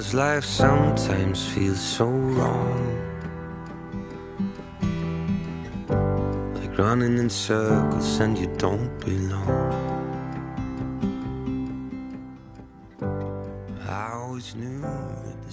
[0.00, 2.96] Why does life sometimes feels so wrong?
[6.54, 9.44] Like running in circles and you don't belong.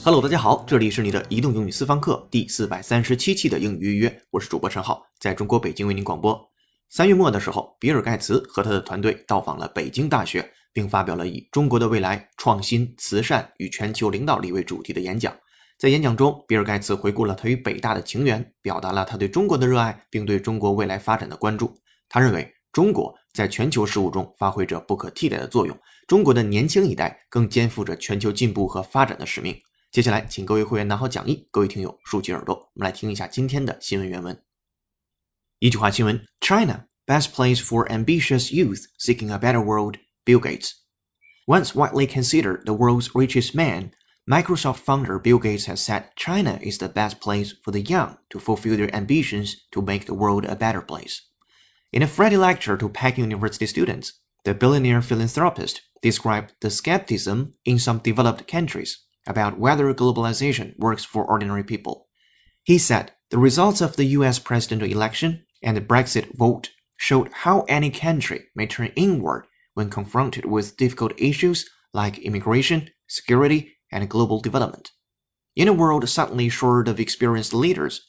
[0.02, 6.39] Hello，大家好，这里是你的移动英语私房课第四百三十七期的英语预约，我是主播陈浩，在中国北京为您广播。
[6.87, 15.36] 三月末的时候，比尔盖茨和他的团队到访了北京大学，并发表了以“中国的未来：创新、慈善与全球领导力”为主题的演讲。
[15.79, 21.75] 在演讲中，比尔盖茨回顾了他与北大的情缘，表达了他对中国的热爱，并对中国未来发展的关注。
[22.07, 29.59] 他认为，中国在全球事务中发挥着不可替代的作用，中国的年轻一代更肩负着全球进步和发展的使命。
[29.91, 34.39] 接下来，请各位会员拿好讲义，各位听友竖起耳朵，我们来听一下今天的新闻原文。
[35.58, 39.95] 一句话新闻：China best place for ambitious youth seeking a better world.
[40.28, 40.83] Bill Gates.
[41.47, 43.94] Once widely considered the world's richest man,
[44.30, 48.38] Microsoft founder Bill Gates has said China is the best place for the young to
[48.38, 51.22] fulfill their ambitions to make the world a better place.
[51.94, 57.80] In a Friday lecture to Peking University students, the billionaire philanthropist described the skepticism in
[57.80, 62.09] some developed countries about whether globalization works for ordinary people.
[62.64, 67.62] He said the results of the US presidential election and the Brexit vote showed how
[67.69, 69.45] any country may turn inward
[69.77, 74.91] when confronted with difficult issues like immigration, security, and global development.
[75.55, 78.01] In a world suddenly short of experienced leaders,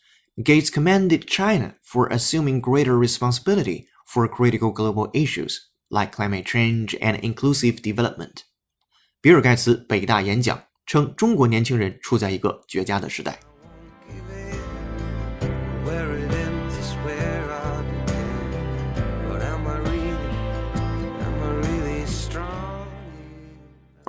[0.42, 7.18] Gates commended China for assuming greater responsibility for critical global issues like climate change and
[7.22, 8.44] inclusive development.
[9.22, 13.40] 比尔盖茨北大演讲称，中国年轻人处在一个绝佳的时代。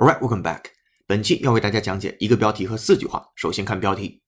[0.00, 0.70] All right, welcome back.
[1.06, 3.22] 本期要为大家讲解一个标题和四句话。
[3.36, 4.22] 首先看标题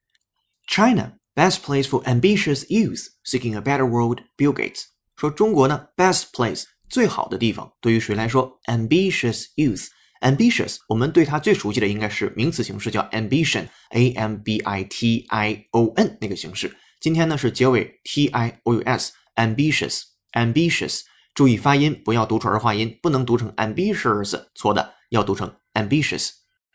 [0.68, 4.18] ：China best place for ambitious youth seeking a better world.
[4.36, 4.82] Bill Gates
[5.16, 9.86] 说中国呢，best place 最好的地方，对于谁来说？ambitious youth。
[10.20, 16.76] ambitious 我们对它最熟悉的应该是名词形式，叫 ambition，a m b i t i o n 那个形式。
[17.00, 21.00] 今天呢是结尾 t i o u s，ambitious，ambitious。
[21.34, 26.30] 注意发音，不要读出儿化音，不能读成 ambitious，错的，要读成 ambitious。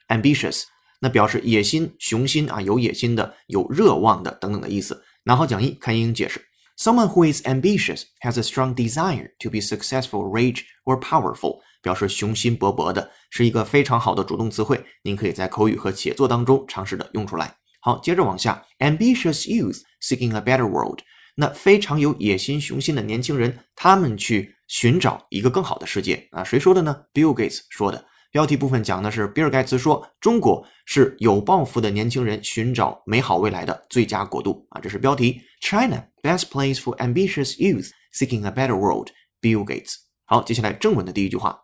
[0.09, 0.63] ambitious，
[1.01, 5.03] 那表示野心、雄心啊，有野心的、有热望的等等的意思。
[5.23, 6.39] 拿好讲义，看英英解释。
[6.77, 14.85] Someone who is ambitious has a strong desire to be successful, rich, or powerful，表示雄心勃勃的，是一个非常好的主动词汇。
[15.01, 17.55] 您可以在口语和写作当中尝试的用出来。
[17.81, 20.99] 好，接着往下，ambitious youth seeking a better world。
[21.35, 26.43] 那非常有野心、雄心的年轻人，他们去寻找一个更好的世界啊？
[26.43, 28.05] 谁说的呢？Bill Gates 说的。
[28.36, 35.42] 标题部分讲的是比尔盖茨说，中国是有抱负的年轻人寻找美好未来的最佳国度啊，这是标题。
[35.60, 39.08] China best place for ambitious youth seeking a better world.
[39.40, 39.96] Bill Gates。
[40.24, 41.60] 好，接下来正文的第一句话，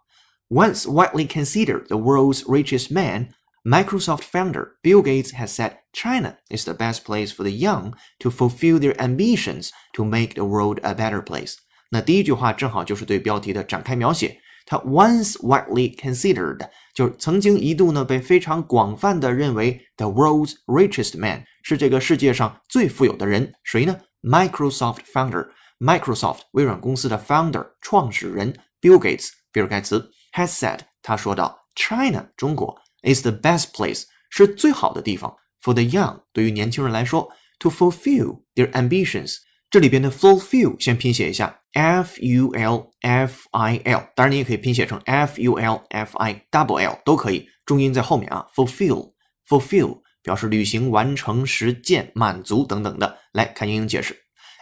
[0.51, 3.29] Once widely considered the world's richest man.
[3.65, 8.31] Microsoft founder Bill Gates has said China is the best place for the young to
[8.31, 11.57] fulfill their ambitions to make the world a better place.
[11.91, 14.41] 那第一句话正好就是对标题的展开描写。
[14.67, 23.97] 它 once widely considered 就是曾经一度呢被非常广泛的认为 the world's richest man 是这个世界上最富有的人，谁呢？
[24.23, 33.31] Microsoft founder Microsoft 微软公司的 founder 创始人 Bill Gates 比尔盖茨 has said 他说到 China 中国 is the
[33.31, 39.37] best place 是最好的地方 for the young 对于年轻人来说 to fulfill their ambitions
[39.71, 46.81] 这里边的 fulfill 先拼写一下 f u l f i l，当然你也可以拼写成 f u l f i double
[46.81, 48.47] l 都可以，重音在后面啊。
[48.55, 49.13] fulfill
[49.49, 53.19] fulfill 表示履行、完成、实践、满足等等的。
[53.33, 54.17] 来看英英解释：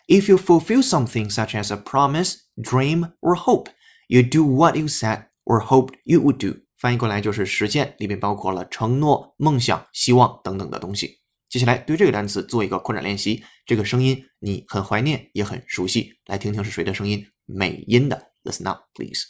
[0.06, 3.69] If you fulfill something such as a promise, dream or hope,
[4.08, 6.58] you do what you said or hoped you would do。
[6.78, 11.20] 翻译过来就是实践，里面包括了承诺、梦想、希望等等的东西。
[11.49, 18.32] 接下来对这个单词做一个扩展练习， 这个声音你很怀念也很熟悉，来听听是谁的声音，美音的。
[18.44, 19.25] Listen up, please.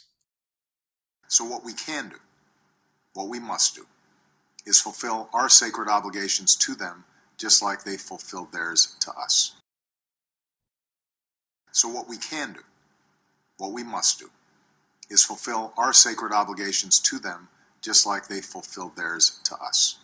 [1.27, 2.17] So, what we can do,
[3.13, 3.85] what we must do,
[4.65, 7.03] is fulfill our sacred obligations to them
[7.37, 9.53] just like they fulfilled theirs to us.
[11.71, 12.61] So, what we can do,
[13.57, 14.29] what we must do,
[15.09, 17.49] is fulfill our sacred obligations to them
[17.81, 19.97] just like they fulfilled theirs to us.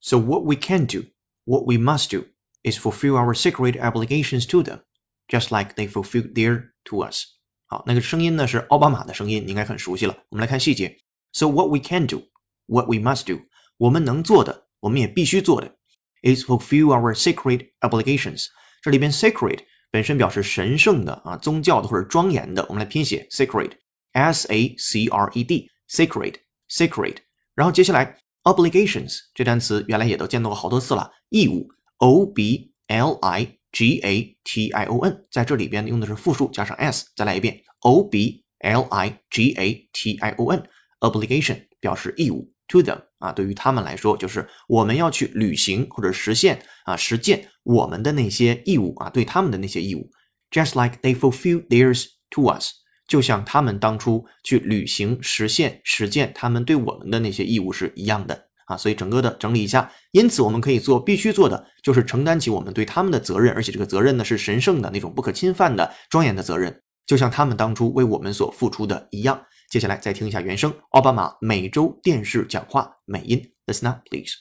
[0.00, 1.06] So what we can do,
[1.44, 2.26] what we must do,
[2.64, 4.80] is fulfill our sacred obligations to them,
[5.28, 7.24] just like they fulfilled their to us.
[7.66, 10.16] 好，那个声音呢是奥巴马的声音，你应该很熟悉了。
[10.30, 10.98] 我们来看细节。
[11.32, 12.22] So what we can do,
[12.66, 13.40] what we must do,
[13.76, 15.76] 我们能做的，我们也必须做的，
[16.22, 18.46] is fulfill our sacred obligations。
[18.82, 19.60] 这里边 sacred
[19.92, 22.66] 本身表示神圣的啊，宗教的或者庄严的。
[22.68, 27.16] 我们来拼写 sacred，s a c r e d，sacred，sacred。
[27.54, 37.05] 然后接下来 obligations 这单词原来也都见到过好多次了，义务 O b l i g a t i o n，在这里边用的是复数加上 s。
[37.15, 42.51] 再来一遍 o b l i g a t i o n，obligation 表示义务。
[42.67, 50.09] to them 啊，对于他们来说，就是我们要去履行或者实现啊，实践我们的那些义务啊，对他们的那些义务。
[50.49, 52.71] Just like they fulfill theirs to us，
[53.07, 58.77] 就像他们当初去履行、实现、实践他们对我们的那些义务是一样的啊。
[58.77, 69.45] 所以整个的整理一下，因此我们可以做必须做的，就是承担起我们对他们的责任，而且这个责任呢是神圣的那种不可侵犯的庄严的责任，就像他们当初为我们所付出的一样。
[69.69, 74.33] 接下来再听一下原声，奥巴马每周电视讲话美音，Listen up, please.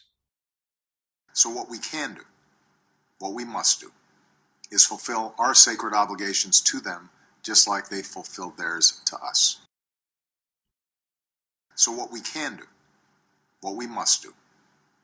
[1.33, 2.23] So, what we can do,
[3.19, 3.91] what we must do,
[4.71, 7.09] is fulfill our sacred obligations to them
[7.43, 9.57] just like they fulfilled theirs to us.
[11.75, 12.67] So, what we can do,
[13.65, 14.33] what we must do,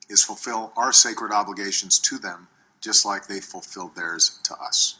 [0.08, 2.48] is fulfill our sacred obligations to them
[2.80, 4.96] just like they fulfilled theirs to us.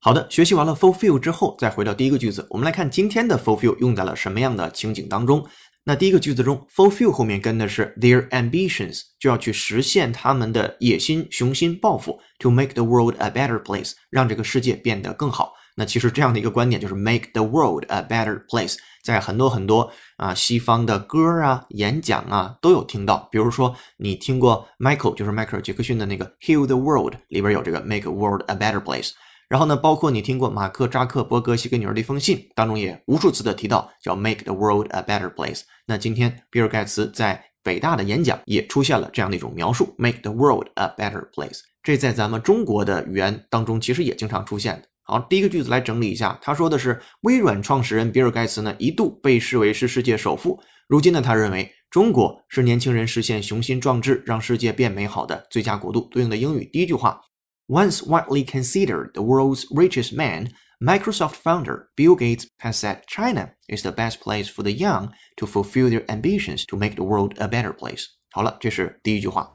[0.00, 5.44] 好的，学习完了 fulfill 之后，再回到第一个句子，我们来看今天的 fulfill 用在了什么样的情景当中。
[5.88, 15.54] 那第一个句子中，fulfill 后面跟的是 their ambitions，就要去实现他们的野心、雄心、抱负，to make the world a better place，让这个世界变得更好。
[15.76, 23.28] 那其实这样的一个观点就是 make the world a better place，在很多很多啊西方的歌啊、演讲啊都有听到。
[23.30, 29.10] 比如说，你听过 Michael，就是迈克尔·杰克逊的那个 Heal the World，里边有这个 make a world a better place。
[29.48, 35.60] 然后呢，包括你听过马克扎克伯格写给女儿的一封信当中也无数次的提到叫 “make the world a better place”。
[35.86, 41.60] 那今天比尔盖茨在北大的演讲也出现了这样的一种描述：“make the world a better place”。
[41.82, 44.88] 这在咱们中国的语言当中其实也经常出现的。
[45.05, 56.07] 好，第一个句子来整理一下，他说的是微软创始人比尔盖茨呢一度被视为是世界首富，如今呢他认为中国是年轻人实现雄心壮志、让世界变美好的最佳国度。
[56.11, 57.19] 对应的英语第一句话。
[57.67, 63.91] Once widely considered the world's richest man, Microsoft founder Bill Gates has said China is the
[63.91, 67.73] best place for the young to fulfill their ambitions to make the world a better
[67.73, 68.05] place.
[68.31, 69.53] 好了，这是第一句话。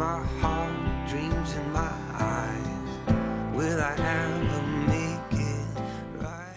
[0.00, 0.72] my heart,
[1.08, 2.66] dreams in my eyes.
[3.54, 5.66] Will I ever make it
[6.20, 6.56] right?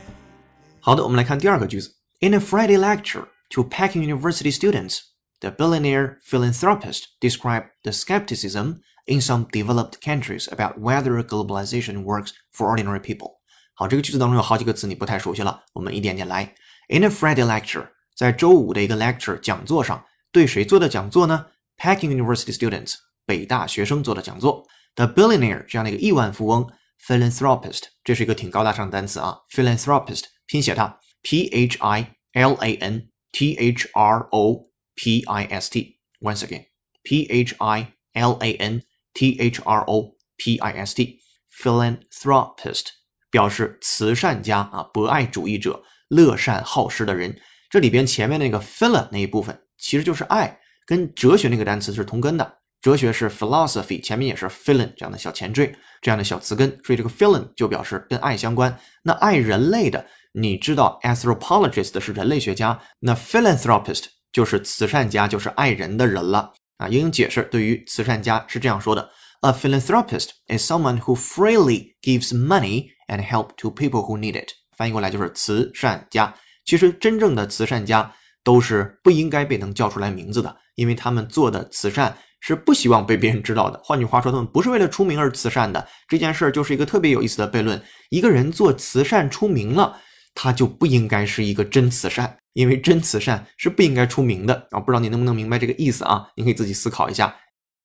[0.80, 1.96] 好的，我们来看第二个句子。
[2.22, 5.00] In a Friday lecture, to Peking University students,
[5.40, 12.68] the billionaire philanthropist described the skepticism in some developed countries about whether globalization works for
[12.68, 13.40] ordinary people.
[13.74, 16.54] 好，这个句子当中有好几个词你不太熟悉了，我们一点点来。
[16.90, 21.46] In a Friday lecture，在周五的一个 lecture 讲座上，对谁做的讲座呢？
[21.78, 22.96] Peking University students，
[23.26, 24.67] 北大学生做的讲座。
[24.94, 26.71] The billionaire 这样的一个亿万富翁
[27.06, 35.99] ，philanthropist，这是一个挺高大上的单词啊，philanthropist 拼写它 P H I L A N T H R O P I S T.
[36.20, 36.67] Once again,
[37.03, 38.82] P H I L A N
[39.13, 41.19] T H R O P I S T.
[41.60, 42.87] Philanthropist
[43.31, 47.37] 表示慈善家啊，博爱主义者，乐善好施的人。
[47.69, 52.58] 这里边前面那个 phil 那一部分其实就是爱，跟哲学那个单词是同根的。
[52.84, 58.79] 哲学是 philosophy，前面也是 philin 这样的小前缀，这样的小词根，所以这个 philin 就表示跟爱相关。
[59.05, 60.05] 那爱人类的。
[60.36, 66.88] 你知道 anthropologist 是人类学家，那 philanthropist 就是慈善家，就是爱人的人了啊。
[66.88, 69.08] 英英解释对于慈善家是这样说的
[69.41, 74.50] ：A philanthropist is someone who freely gives money and help to people who need it。
[74.76, 76.34] 翻译过来就是慈善家。
[76.67, 78.12] 其实真正的慈善家
[78.43, 83.81] 都是不应该被能叫出来名字的，因为他们做的慈善是不希望被别人知道的。
[83.82, 85.89] 换句话说，他们不是为了出名而慈善的。
[86.06, 89.98] 这件事儿就是一个特别有意思的悖论：一个人做慈善出名了。
[90.34, 94.81] 他就不应该是一个真慈善，因为真慈善是不应该出名的啊！
[94.81, 96.27] 不知道你能不能明白这个意思啊？
[96.36, 97.34] 你可以自己思考一下。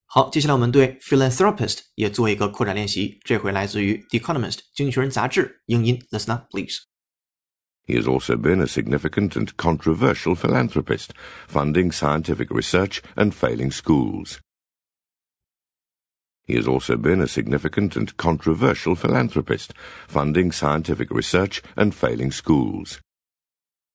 [0.07, 6.79] 好，接下来我们对 philanthropist 也做一个扩展练习，这回来自于 The Economist 经济学人杂志英音，Listen up, please.
[7.85, 11.09] He has also been a significant and controversial philanthropist,
[11.47, 14.39] funding scientific research and failing schools.
[16.48, 19.72] He has also been a significant and controversial philanthropist,
[20.08, 22.98] funding scientific research and failing schools.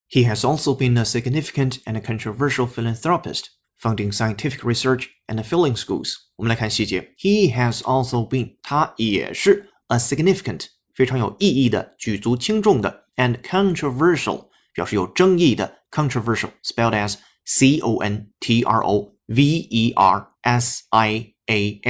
[0.08, 6.16] He has also been a significant and controversial philanthropist, funding scientific research and failing schools.
[6.38, 7.14] 我们来看细节。
[7.20, 10.66] He has also been，他也是 a significant
[10.96, 21.36] 非常有意义的、举足轻重的；and controversial 表示有争议的，controversial，spelled as c o n t r o v e r s i
[21.46, 21.82] a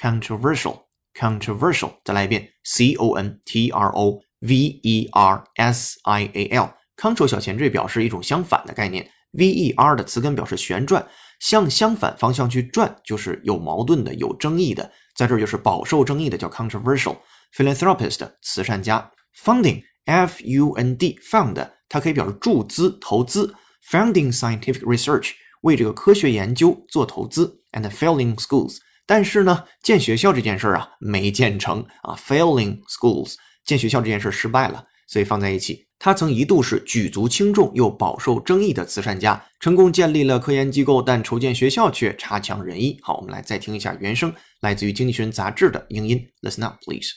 [0.00, 0.82] Controversial,
[1.14, 9.74] controversial，再来一遍，c o n t r o v e r s i a l，control 小前缀表示一种相反的概念，v e
[9.76, 11.06] r 的词根表示旋转。
[11.38, 17.16] 向相反方向去转，就是有矛盾的、有争议的，在这儿就是饱受争议的，叫 controversial。
[17.54, 19.10] philanthropist 慈善家
[19.44, 23.54] ，funding f u n d fund 它可以表示注资、投资
[23.90, 28.78] ，founding scientific research 为这个科学研究做投资，and failing schools。
[29.06, 33.34] 但是呢，建学校这件事儿啊没建成啊，failing schools
[33.64, 35.86] 建学校这件事失败了，所以放在一起。
[35.98, 42.98] 他曾一度是举足轻重又饱受争议的慈善家，成功建立了科研机构，但筹建学校却差强人意。
[43.02, 46.28] 好，我们来再听一下原声，来自于《经济学》杂志的英音。
[46.42, 47.12] Listen up, please.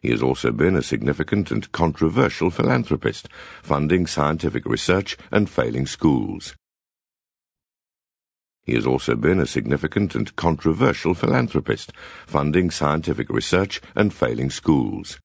[0.00, 3.24] He has also been a significant and controversial philanthropist,
[3.62, 6.52] funding scientific research and failing schools.
[8.68, 11.86] He has also been a significant and controversial philanthropist,
[12.26, 15.16] funding scientific research and failing schools.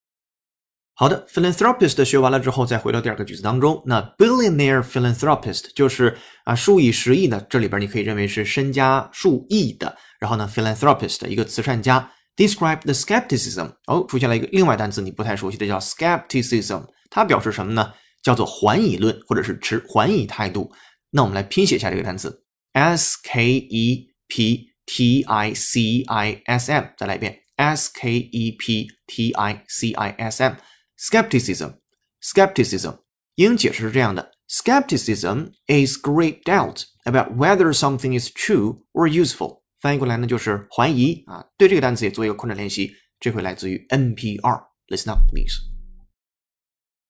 [0.96, 3.84] 好的，philanthropist 学完了之后，再回到第二个句子当中。
[3.86, 9.98] 那 billionaire philanthropist 就是啊数以十亿的，这里边你可以认为是身家数亿的。
[10.20, 12.10] 然后呢，philanthropist 一个慈善家。
[12.38, 17.92] Describe the skepticism 哦，出现了一个另外单词你不太熟悉的叫 skepticism，它表示什么呢？
[18.24, 20.72] 叫做怀疑论或者是持怀疑态度。
[21.12, 29.65] 那我们来拼写一下这个单词 ：s k e p t i c i s m，再来一遍：s k e p t i
[29.69, 31.79] c i s m。Skepticism,
[32.23, 33.01] skepticism，
[33.37, 39.63] 英解释是这样的：Skepticism is great doubt about whether something is true or useful。
[39.81, 41.45] 翻译过来呢就是怀疑啊。
[41.57, 45.61] 对这个单词也做一个扩展练习，这回来自于 NPR。Listen up, please.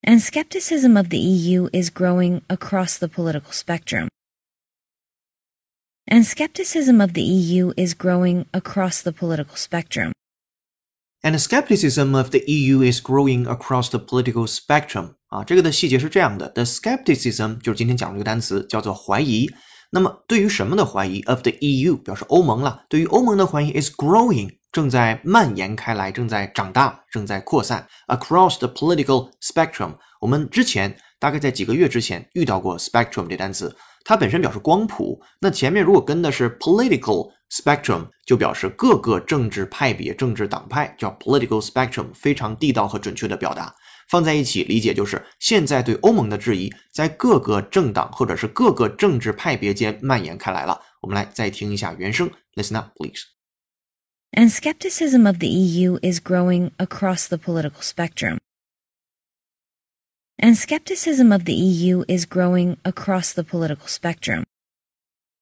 [0.02, 4.09] And skepticism of the EU is growing across the political spectrum.
[6.12, 10.12] And skepticism of the EU is growing across the political spectrum.
[11.23, 15.14] And skepticism of the EU is growing across the political spectrum。
[15.26, 19.50] 啊，这个的细节是这样的：the skepticism 就是今天讲这个单词，叫做怀疑。
[19.90, 21.23] 那么对于什么的怀疑？
[21.25, 22.85] of the EU 表示欧盟了。
[22.88, 27.87] 对于欧盟的怀疑 is growing，正在蔓延开来，正在长大，正在扩散。
[28.07, 35.22] across the political spectrum，我们之前大概在几个月之前遇到过 spectrum 这单词， 它本身表示光谱。
[35.39, 37.31] 那前面如果跟的是 political。
[37.53, 43.72] Spectrum 就表示各个政治派别、政治党派，叫 political spectrum，非常地道和准确的表达。
[44.10, 50.81] 放在一起理解就是现在对欧盟的质疑在各个政党或者是各个政治派别间蔓延开来了。
[51.01, 53.22] 我们来再听一下原声，Listen up, please.
[54.31, 58.39] And skepticism of the EU is growing across the political spectrum.
[60.43, 64.43] And skepticism of the EU is growing across the political spectrum.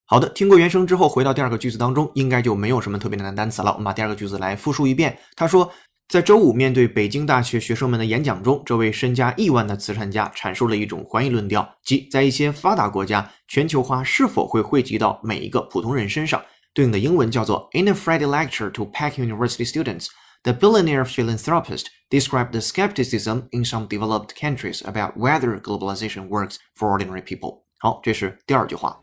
[0.05, 3.71] 好的，听过原声之后，回到第二个句子当中，应该就没有什么特别难的单词了。
[3.71, 5.17] 我们把第二个句子来复述一遍。
[5.35, 5.73] 他说，
[6.07, 16.39] 在周五面对北京大学学生们的演讲中，这位身家亿万的慈善家阐述了一种怀疑论调，即在一些发达国家，全球化是否会惠及到每一个普通人身上。
[16.75, 20.09] 对应的英文叫做：In a Friday lecture to Peck University students,
[20.44, 26.90] the billionaire philanthropist described the skepticism in some developed countries about whether globalization works for
[26.90, 27.64] ordinary people。
[27.78, 29.00] 好，这是第二句话。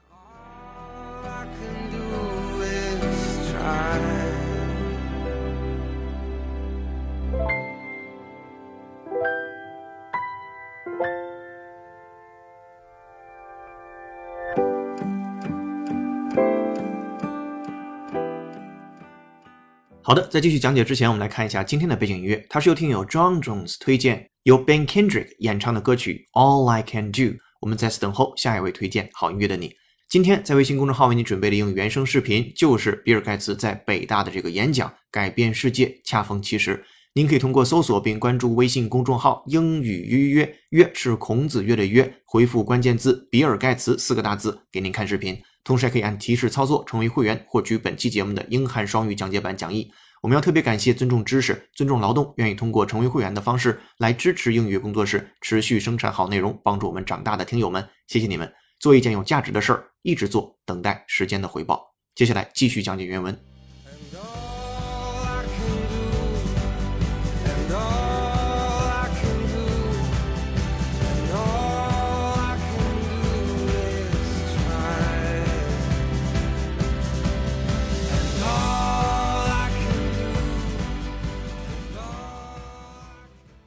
[20.09, 27.21] 好的，在继续讲解之前，我们来看一下今天的背景音乐，它是由听友 John Jones 推荐，由 Ben Kendrick 演唱的歌曲《All I Can Do》。
[27.61, 29.71] 我们在此等候下一位推荐好音乐的你。
[30.09, 36.83] 今天在微信公众号为你准备的英语原声视频，就是比尔盖茨在北大的这个演讲，改变世界，恰逢其时。
[37.13, 45.39] 您可以通过搜索并关注微信公众号“英语约约约”，是孔子约的约，回复关键字“比尔盖茨”四个大字，给您看视频。
[45.69, 49.93] 同时还可以按提示操作成为会员，获取本期节目的英汉双语讲解版讲义。
[50.23, 58.51] 我们要特别感谢尊重知识、尊重劳动、愿意通过成为会员的方式来支持英语工作室持续生产好内容、帮助我们长大的听友们，谢谢你们！
[58.81, 61.95] 做一件有价值的事儿，一直做，等待时间的回报。
[62.15, 63.39] 接下来继续讲解原文。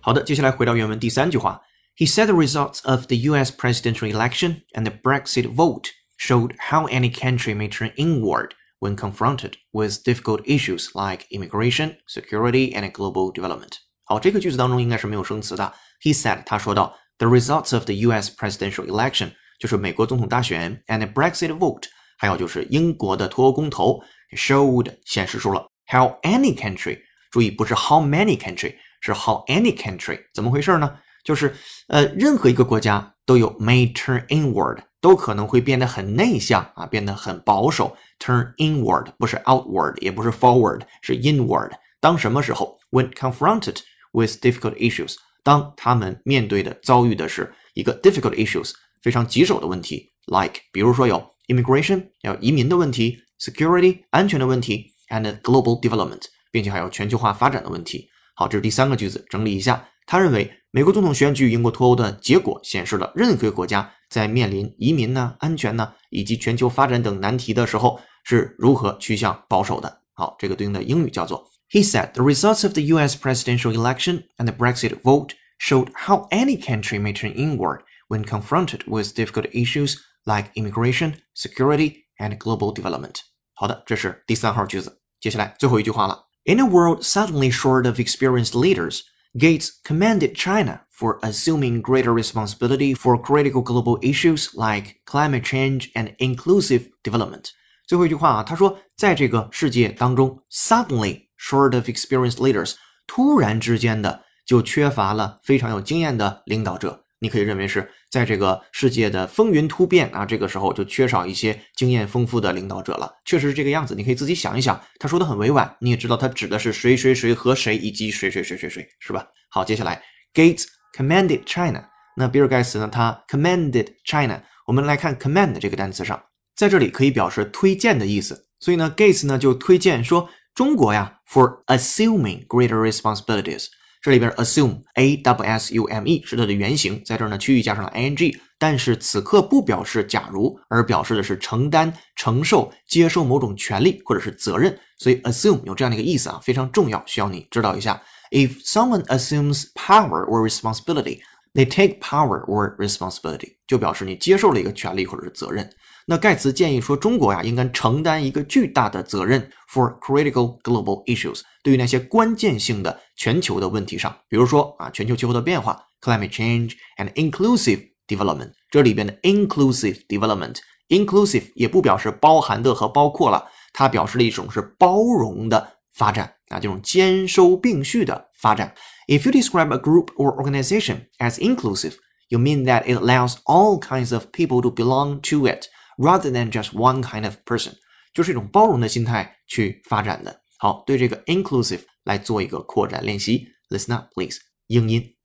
[0.00, 1.62] 好的，接下来回到原文第三句话。
[1.96, 3.50] He said the results of the U.S.
[3.50, 9.54] presidential election and the Brexit vote showed how any country may turn inward when confronted
[9.72, 13.78] with difficult issues like immigration, security, and global development.
[14.04, 15.72] 好，这个句子当中应该是没有生词的。
[16.02, 18.30] He said，他说到，the results of the U.S.
[18.30, 21.84] presidential election 就是美国总统大选，and the Brexit vote，
[22.18, 24.02] 还有就是英国的脱欧公投，
[24.36, 30.95] showed 显示出了 how any country，注意不是 how many country， 是 how any country，怎么回事呢？
[31.23, 31.53] 就是
[31.87, 37.95] 呃，任何一个国家都有 may turn inward，都可能会变得很内向啊，变得很保守。
[38.19, 41.71] turn inward 不是 outward，也不是 forward，是 inward。
[41.99, 43.77] 当什么时候？When confronted
[44.11, 58.09] with difficult issues，当他们面对的遭遇的是一个 difficult issues，非常棘手的问题，like 比如说有 immigration 要移民的问题，security 安全的问题，and global development，并且还有全球化发展的问题。
[58.41, 59.87] 好，这是第三个句子，整理一下。
[60.07, 70.01] 他认为，美国总统选举英国脱欧的结果显示了任何国家在面临移民呢、安全呢以及全球发展等难题的时候是如何趋向保守的。
[70.13, 73.15] 好，这个对应的英语叫做：He said the results of the U.S.
[73.15, 78.79] presidential election and the Brexit vote showed how any country may turn inward when confronted
[78.87, 83.17] with difficult issues like immigration, security, and global development。
[83.53, 84.99] 好的，这是第三号句子。
[85.19, 86.30] 接下来最后一句话了。
[86.44, 89.02] In a world suddenly short of experienced leaders,
[89.36, 96.14] Gates commended China for assuming greater responsibility for critical global issues like climate change and
[96.18, 97.50] inclusive development。
[97.86, 102.74] 最后一句话啊，他说，在这个世界当中，suddenly short of experienced leaders，
[103.06, 107.04] 突然之间的就缺乏了非常有经验的领导者。
[107.23, 113.13] 你可以认为是在这个世界的风云突变啊，这个时候就缺少一些经验丰富的领导者了。
[113.25, 114.81] 确实是这个样子，你可以自己想一想。
[114.97, 119.23] 他说的很委婉，你也知道他指的是谁谁谁和谁以及谁谁谁谁谁，是吧？
[119.51, 120.01] 好，接下来
[120.33, 120.65] Gates
[120.97, 122.89] commanded China，那比尔盖茨呢？
[122.91, 124.41] 他 commanded China。
[124.65, 126.19] 我们来看 command 这个单词上，
[126.55, 128.47] 在这里可以表示推荐的意思。
[128.59, 133.67] 所以呢，Gates 呢就推荐说中国呀，for assuming greater responsibilities。
[134.01, 148.01] 这里边 assume a w s u m e 是它的原型，在这儿呢区域加上了 i n g，但是此刻不表示假如，而表示的是承担、承受、接受某种权利或者是责任，所以 assume 有这样的一个意思啊，非常重要，需要你知道一下。
[148.31, 151.19] If someone assumes power or responsibility,
[151.53, 155.69] they take power or responsibility，就表示你接受了一个权利或者是责任。
[156.07, 168.51] 那盖茨建议说，中国呀应该承担一个巨大的责任，for critical global issues，对于那些关键性的全球的问题上，比如说啊全球气候的变化，climate change and inclusive development。
[168.69, 178.73] 这里边的 inclusive development，inclusive 也不表示包含的和包括了，它表示了一种是包容的发展啊，这种兼收并蓄的发展。
[179.07, 181.93] If you describe a group or organization as inclusive,
[182.29, 185.67] you mean that it allows all kinds of people to belong to it
[186.00, 187.74] rather than just one kind of person，
[188.12, 190.42] 就是一种包容的心态去发展的。
[190.58, 193.48] 好，对这个 inclusive 来做一个扩展练习。
[193.68, 194.38] Listen up, please。
[194.68, 195.16] 英音。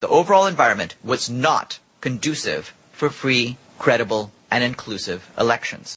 [0.00, 5.94] The overall environment was not conducive for free, credible, and inclusive elections.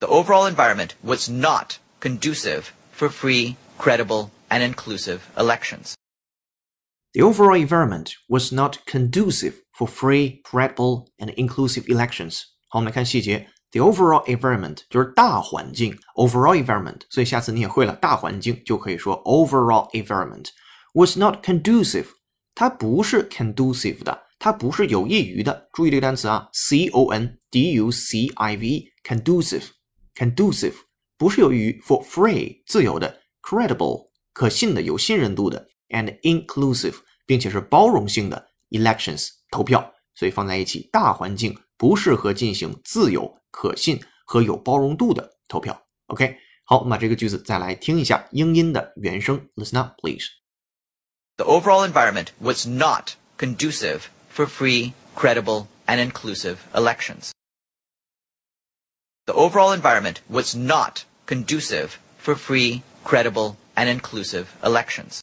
[0.00, 5.94] The overall environment was not conducive for free, credible, and inclusive elections.
[7.14, 12.40] The overall environment was not conducive for free, credible, and inclusive elections。
[12.68, 13.48] 好，我们来看细节。
[13.72, 20.46] The overall environment 就是大环境，overall environment，所以下次你也会了，大环境就可以说 overall environment
[20.94, 22.06] was not conducive。
[22.54, 25.68] 它不是 conducive 的，它不是有益于的。
[25.72, 30.74] 注意这个单词啊，c o n d u c i v e，conducive，conducive
[31.18, 36.94] 不是有益于 for free 自由的，credible 可信的、有信任度的，and inclusive
[37.26, 39.28] 并且是包容性的 elections。
[39.50, 45.80] 投票，所以放在一起，大环境不适合进行自由、可信和有包容度的投票。
[46.06, 49.48] OK，好，我们把这个句子再来听一下英音的原声。
[49.56, 50.26] Listen up, please.
[51.36, 57.30] The overall environment was not conducive for free, credible, and inclusive elections.
[59.26, 65.20] The overall environment was not conducive for free, credible, and inclusive elections.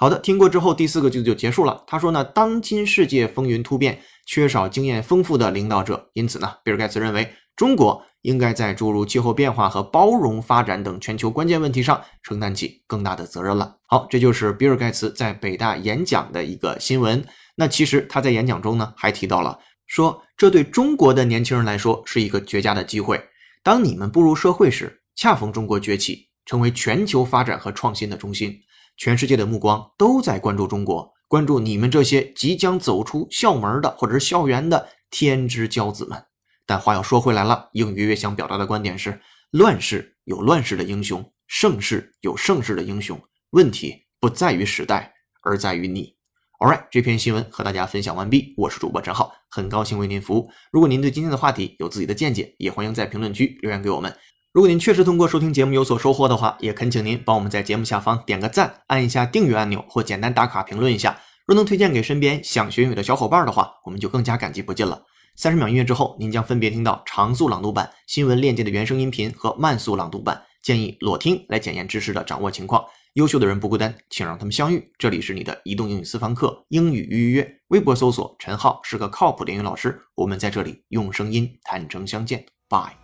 [0.00, 1.84] 好的，听过之后，第四个句子就结束了。
[1.86, 13.76] 他说呢，当今世界风云突变，缺少经验丰富的领导者，因此呢，比尔盖茨认为中国应该在诸如气候变化和包容发展等全球关键问题上承担起更大的责任了。
[13.88, 17.22] 好，这就是比尔盖茨在北大演讲的一个新闻。
[17.56, 23.22] 那其实他在演讲中呢，还提到了说，这对中国的年轻人来说是一个绝佳的机会。
[23.62, 28.58] 当你们步入社会时，恰逢中国崛起，成为全球发展和创新的中心。
[29.00, 36.22] 全世界的目光都在关注中国，关注你们这些即将走出校门的或者是校园的天之骄子们。
[36.66, 39.18] 但话又说回来了，应约约想表达的观点是：
[39.52, 43.18] 乱世有乱世的英雄，盛世有盛世的英雄。
[43.52, 46.14] 问题不在于时代，而在于你。
[46.58, 48.52] All right，这篇新闻和大家分享完毕。
[48.58, 50.50] 我是主播陈浩，很高兴为您服务。
[50.70, 54.14] 如果您对今天的话题有自己的见解，也欢迎在评论区留言给我们。
[54.52, 61.20] 如果您确实通过收听节目有所收获的话，也恳请您帮我们在节目下方点个赞，按一下订阅按钮，或简单打卡评论一下。
[61.46, 65.04] 若能推荐给身边想学英语的小伙伴的话，我们就更加感激不尽了。
[65.36, 70.42] 三十秒音乐之后，您将分别听到长速朗读版、新闻链接的原声音频和慢速朗读版。
[70.64, 72.84] 建议裸听来检验知识的掌握情况。
[73.14, 74.92] 优秀的人不孤单，请让他们相遇。
[74.98, 77.48] 这里是你的移动英语私房课，英语预约。
[77.68, 80.00] 微博搜索陈浩，是个靠谱的英语老师。
[80.16, 82.44] 我们在这里用声音坦诚相见。
[82.68, 82.99] Bye。